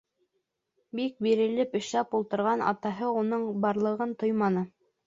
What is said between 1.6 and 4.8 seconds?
эшләп ултырған атаһы уның барлығын тойманы.